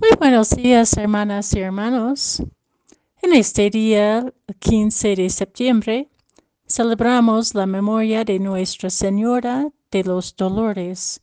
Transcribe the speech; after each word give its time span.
Muy 0.00 0.16
buenos 0.18 0.48
días, 0.56 0.96
hermanas 0.96 1.52
y 1.52 1.60
hermanos. 1.60 2.42
En 3.20 3.34
este 3.34 3.68
día 3.68 4.32
15 4.58 5.14
de 5.14 5.28
septiembre 5.28 6.08
celebramos 6.66 7.54
la 7.54 7.66
memoria 7.66 8.24
de 8.24 8.38
Nuestra 8.38 8.88
Señora 8.88 9.68
de 9.90 10.04
los 10.04 10.34
Dolores. 10.34 11.20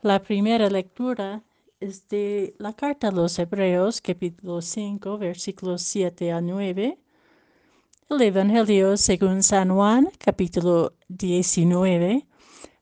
La 0.00 0.22
primera 0.22 0.70
lectura 0.70 1.42
es 1.78 2.08
de 2.08 2.54
la 2.56 2.72
carta 2.72 3.08
a 3.08 3.12
los 3.12 3.38
Hebreos, 3.38 4.00
capítulo 4.00 4.62
5, 4.62 5.18
versículos 5.18 5.82
7 5.82 6.32
a 6.32 6.40
9. 6.40 6.98
El 8.08 8.22
Evangelio 8.22 8.96
según 8.96 9.42
San 9.42 9.68
Juan, 9.68 10.08
capítulo 10.16 10.94
19, 11.08 12.26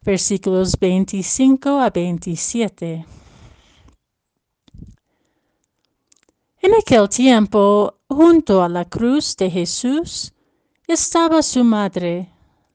versículos 0.05 0.79
25 0.79 1.81
a 1.81 1.91
27. 1.91 3.24
En 6.65 6.73
aquel 6.73 7.11
tiempo, 7.11 7.93
junto 8.09 8.63
a 8.63 8.71
la 8.71 8.87
cruz 8.87 9.37
de 9.37 9.51
Jesús, 9.51 10.33
estaba 10.89 11.43
su 11.43 11.63
madre, 11.63 12.31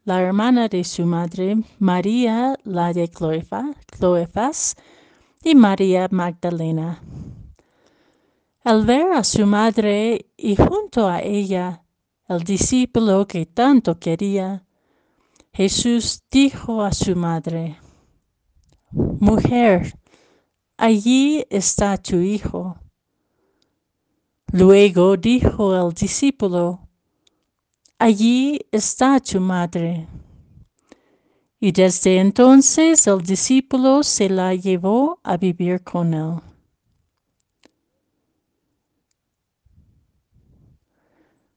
la 0.06 0.22
hermana 0.22 0.68
de 0.68 0.84
su 0.84 1.08
madre, 1.08 1.58
María, 1.80 2.56
la 2.66 2.94
de 2.94 3.10
Cloefas, 3.10 4.76
y 5.44 5.56
María 5.56 6.08
Magdalena. 6.12 7.02
Al 8.64 8.86
ver 8.86 9.12
a 9.12 9.24
su 9.24 9.48
madre 9.48 10.28
y 10.38 10.56
junto 10.56 11.08
a 11.08 11.24
ella 11.24 11.82
el 12.28 12.44
discípulo 12.44 13.26
que 13.26 13.48
tanto 13.48 13.98
quería, 13.98 14.68
Jesús 15.52 16.22
dijo 16.30 16.84
a 16.84 16.92
su 16.92 17.16
madre, 17.16 17.80
Mujer, 18.92 19.96
allí 20.78 21.44
está 21.50 21.98
tu 21.98 22.18
hijo. 22.18 22.78
Luego 24.52 25.16
dijo 25.16 25.76
el 25.76 25.94
discípulo, 25.94 26.80
Allí 28.00 28.60
está 28.72 29.20
tu 29.20 29.40
madre. 29.40 30.08
Y 31.60 31.72
desde 31.72 32.18
entonces 32.20 33.06
el 33.06 33.22
discípulo 33.22 34.02
se 34.02 34.28
la 34.28 34.56
llevó 34.56 35.20
a 35.24 35.38
vivir 35.38 35.84
con 35.84 36.14
él. 36.16 36.36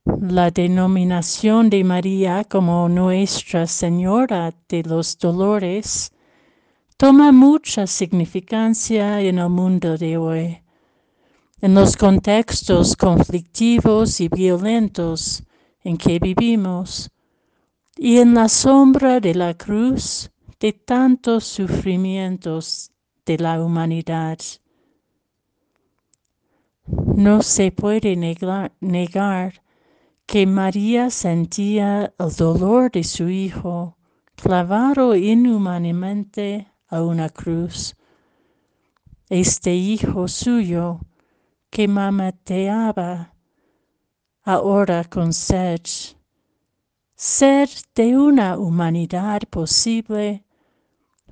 La 0.05 0.51
denominación 0.51 1.71
de 1.71 1.85
María 1.85 2.45
como 2.45 2.91
Nuestra 2.91 3.67
Señora 3.67 4.53
de 4.69 4.83
los 4.83 5.17
Dolores 5.17 6.13
toma 6.99 7.33
mucha 7.33 7.87
significancia 7.87 9.21
en 9.23 9.39
el 9.39 9.49
mundo 9.49 9.97
de 9.97 10.19
hoy 10.19 10.62
en 11.63 11.75
los 11.75 11.97
contextos 11.97 12.97
conflictivos 12.97 14.21
y 14.21 14.29
violentos 14.29 15.45
en 15.85 15.97
que 15.97 16.19
vivimos 16.19 17.09
y 17.97 18.19
en 18.19 18.35
la 18.35 18.49
sombra 18.49 19.21
de 19.21 19.33
la 19.33 19.55
cruz 19.55 20.29
de 20.59 20.73
tantos 20.73 21.45
sufrimientos 21.45 22.91
de 23.25 23.39
la 23.39 23.63
humanidad. 23.63 24.39
No 27.15 27.43
se 27.43 27.71
puede 27.71 28.17
negar, 28.17 29.63
que 30.27 30.47
María 30.47 31.11
sentía 31.11 32.13
el 32.19 32.35
dolor 32.37 32.91
de 32.91 33.05
su 33.05 33.29
hijo 33.29 33.97
clavado 34.35 35.15
inhumanamente 35.15 36.67
a 36.89 37.03
una 37.03 37.29
cruz. 37.29 37.95
Este 39.29 39.77
hijo 39.77 40.27
suyo 40.27 40.99
que 41.73 41.89
mamateaba 41.89 43.35
ahora 44.45 45.05
con 45.05 45.33
sed, 45.33 45.81
sed 47.17 47.71
de 47.95 48.15
una 48.19 48.59
humanidad 48.59 49.41
posible 49.49 50.45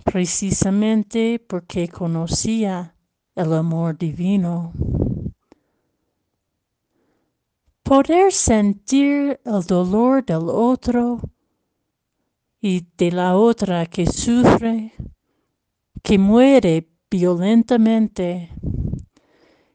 precisamente 0.03 1.39
porque 1.47 1.89
conocía 1.89 2.97
el 3.35 3.53
amor 3.53 3.99
divino. 3.99 4.73
Poder 7.83 8.33
sentir 8.33 9.39
el 9.45 9.63
dolor 9.67 10.25
del 10.25 10.49
otro 10.49 11.21
y 12.63 12.87
de 12.97 13.13
la 13.13 13.37
otra 13.37 13.85
que 13.85 14.07
sufre, 14.07 14.95
que 16.03 16.19
muere 16.19 16.89
violentamente 17.11 18.51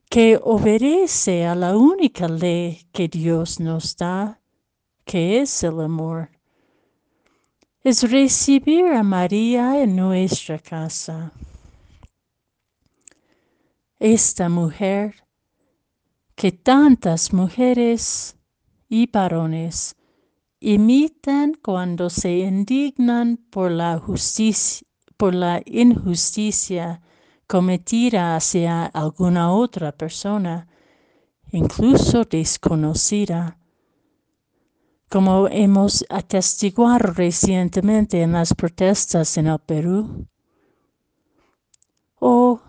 que 0.09 0.39
obedece 0.41 1.45
a 1.45 1.55
la 1.55 1.75
única 1.75 2.27
ley 2.27 2.87
que 2.91 3.07
Dios 3.07 3.59
nos 3.59 3.95
da, 3.97 4.39
que 5.03 5.41
es 5.41 5.63
el 5.63 5.81
amor. 5.81 6.29
Es 7.83 8.09
recibir 8.09 8.85
a 8.87 9.03
María 9.03 9.81
en 9.81 9.95
nuestra 9.95 10.57
casa. 10.57 11.31
Esta 13.99 14.49
mujer 14.49 15.25
que 16.35 16.51
tantas 16.51 17.31
mujeres 17.31 18.35
y 18.89 19.07
varones 19.07 19.95
imitan 20.59 21.53
cuando 21.53 22.09
se 22.09 22.39
indignan 22.39 23.37
por 23.37 23.71
la 23.71 23.97
justicia, 23.99 24.87
por 25.17 25.33
la 25.33 25.61
injusticia 25.65 27.01
cometida 27.47 28.35
hacia 28.35 28.85
alguna 28.85 29.51
otra 29.51 29.91
persona, 29.91 30.67
incluso 31.51 32.23
desconocida, 32.23 33.57
como 35.09 35.47
hemos 35.47 36.05
atestiguado 36.09 37.13
recientemente 37.13 38.21
en 38.21 38.33
las 38.33 38.53
protestas 38.53 39.37
en 39.37 39.47
el 39.47 39.59
Perú, 39.59 40.27
o 42.19 42.59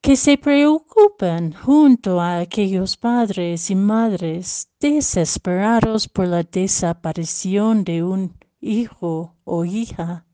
que 0.00 0.16
se 0.16 0.38
preocupan 0.38 1.52
junto 1.52 2.20
a 2.20 2.38
aquellos 2.38 2.96
padres 2.96 3.70
y 3.70 3.74
madres 3.74 4.70
desesperados 4.80 6.08
por 6.08 6.26
la 6.26 6.42
desaparición 6.42 7.84
de 7.84 8.02
un 8.02 8.34
hijo 8.60 9.36
o 9.44 9.64
hija 9.66 10.24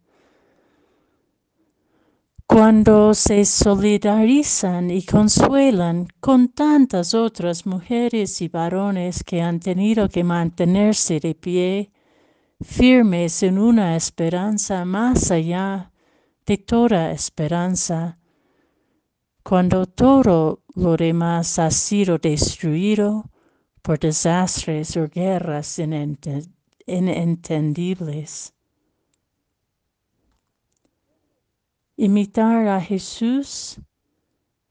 cuando 2.46 3.12
se 3.12 3.44
solidarizan 3.44 4.90
y 4.90 5.04
consuelan 5.04 6.06
con 6.20 6.48
tantas 6.48 7.12
otras 7.12 7.66
mujeres 7.66 8.40
y 8.40 8.48
varones 8.48 9.24
que 9.24 9.42
han 9.42 9.58
tenido 9.58 10.08
que 10.08 10.22
mantenerse 10.22 11.18
de 11.18 11.34
pie, 11.34 11.90
firmes 12.60 13.42
en 13.42 13.58
una 13.58 13.96
esperanza 13.96 14.84
más 14.84 15.30
allá 15.32 15.92
de 16.46 16.56
toda 16.56 17.10
esperanza, 17.10 18.18
cuando 19.42 19.86
todo 19.86 20.62
lo 20.74 20.96
demás 20.96 21.58
ha 21.58 21.70
sido 21.72 22.18
destruido 22.18 23.28
por 23.82 23.98
desastres 23.98 24.96
o 24.96 25.08
guerras 25.08 25.78
inentendibles. 26.86 28.55
Imitar 31.98 32.68
a 32.68 32.78
Jesús 32.78 33.78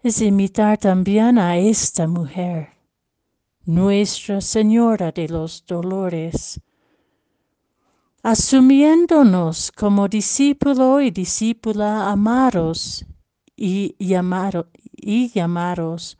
es 0.03 0.21
imitar 0.21 0.77
también 0.77 1.39
a 1.39 1.57
esta 1.57 2.05
mujer, 2.05 2.69
Nuestra 3.65 4.41
Señora 4.41 5.11
de 5.11 5.27
los 5.27 5.65
Dolores, 5.65 6.61
asumiéndonos 8.21 9.71
como 9.71 10.07
discípulo 10.07 11.01
y 11.01 11.09
discípula 11.09 12.11
amados 12.11 13.03
y, 13.55 13.95
llamado, 13.97 14.67
y 14.95 15.29
llamados 15.29 16.19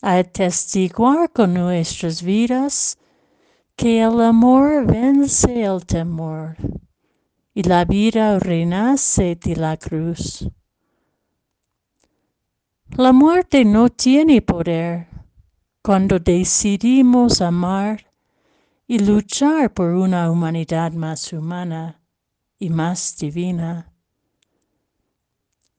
a 0.00 0.16
atestiguar 0.16 1.30
con 1.32 1.52
nuestras 1.52 2.22
vidas 2.22 2.96
que 3.76 4.00
el 4.00 4.18
amor 4.22 4.86
vence 4.86 5.64
el 5.64 5.84
temor 5.84 6.56
y 7.54 7.62
la 7.62 7.84
vida 7.84 8.38
renace 8.38 9.36
de 9.36 9.56
la 9.56 9.76
cruz. 9.76 10.48
La 12.96 13.12
muerte 13.12 13.64
no 13.64 13.88
tiene 13.88 14.42
poder 14.42 15.08
cuando 15.82 16.18
decidimos 16.18 17.40
amar 17.40 18.06
y 18.86 18.98
luchar 18.98 19.72
por 19.72 19.94
una 19.94 20.30
humanidad 20.30 20.92
más 20.92 21.32
humana 21.32 22.00
y 22.58 22.68
más 22.70 23.16
divina. 23.16 23.92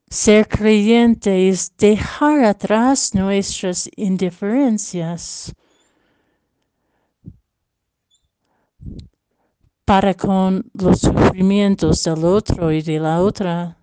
Ser 0.09 0.47
creyente 0.47 1.49
es 1.49 1.75
dejar 1.77 2.43
atrás 2.43 3.13
nuestras 3.13 3.89
indiferencias 3.95 5.53
para 9.91 10.13
con 10.13 10.71
los 10.71 11.01
sufrimientos 11.01 12.05
del 12.05 12.23
otro 12.23 12.71
y 12.71 12.81
de 12.81 12.97
la 12.97 13.19
otra 13.19 13.77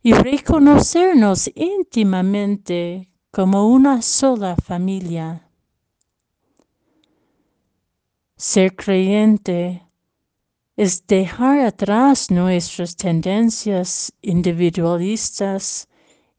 y 0.00 0.12
reconocernos 0.12 1.50
íntimamente 1.56 3.10
como 3.32 3.66
una 3.66 4.00
sola 4.00 4.54
familia. 4.54 5.50
Ser 8.36 8.76
creyente 8.76 9.82
es 10.76 11.04
dejar 11.04 11.66
atrás 11.66 12.30
nuestras 12.30 12.94
tendencias 12.94 14.12
individualistas 14.22 15.88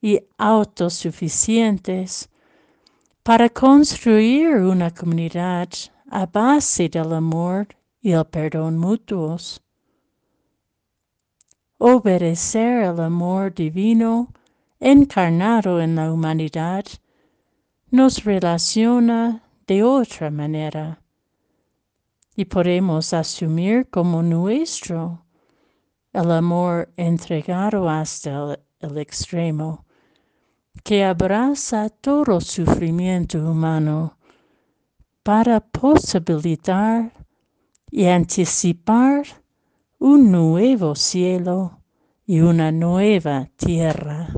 y 0.01 0.21
autosuficientes 0.37 2.29
para 3.23 3.49
construir 3.49 4.55
una 4.55 4.89
comunidad 4.89 5.67
a 6.09 6.25
base 6.25 6.87
del 6.87 7.11
amor 7.11 7.76
y 8.01 8.11
el 8.11 8.25
perdón 8.25 8.77
mutuos. 8.77 9.61
Obedecer 11.77 12.83
el 12.83 12.99
amor 12.99 13.53
divino 13.53 14.33
encarnado 14.79 15.81
en 15.81 15.95
la 15.95 16.11
humanidad 16.11 16.85
nos 17.91 18.23
relaciona 18.23 19.43
de 19.65 19.83
otra 19.83 20.29
manera 20.31 21.01
y 22.35 22.45
podemos 22.45 23.13
asumir 23.13 23.89
como 23.89 24.21
nuestro 24.21 25.25
el 26.13 26.31
amor 26.31 26.89
entregado 26.95 27.89
hasta 27.89 28.59
el, 28.79 28.97
extremo 28.97 29.85
que 30.83 31.03
abraza 31.03 31.89
todo 31.89 32.39
sufrimiento 32.39 33.39
humano 33.39 34.17
para 35.23 35.59
posibilitar 35.59 37.11
y 37.89 38.05
anticipar 38.05 39.25
un 39.99 40.31
nuevo 40.31 40.95
cielo 40.95 41.81
y 42.25 42.41
una 42.41 42.71
nueva 42.71 43.49
tierra. 43.55 44.29